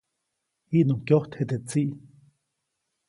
[0.69, 1.91] Jiʼnuŋ kyojtje teʼ tsiʼ.